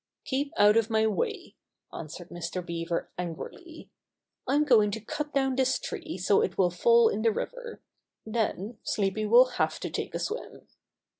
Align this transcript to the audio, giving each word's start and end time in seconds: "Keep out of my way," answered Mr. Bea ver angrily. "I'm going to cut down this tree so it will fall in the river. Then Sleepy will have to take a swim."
"Keep 0.25 0.51
out 0.57 0.77
of 0.77 0.89
my 0.89 1.05
way," 1.05 1.53
answered 1.93 2.29
Mr. 2.29 2.65
Bea 2.65 2.85
ver 2.85 3.11
angrily. 3.19 3.91
"I'm 4.47 4.63
going 4.63 4.89
to 4.89 4.99
cut 4.99 5.31
down 5.31 5.55
this 5.55 5.77
tree 5.77 6.17
so 6.17 6.41
it 6.41 6.57
will 6.57 6.71
fall 6.71 7.07
in 7.07 7.21
the 7.21 7.31
river. 7.31 7.83
Then 8.25 8.79
Sleepy 8.81 9.27
will 9.27 9.45
have 9.61 9.79
to 9.81 9.91
take 9.91 10.15
a 10.15 10.19
swim." 10.19 10.67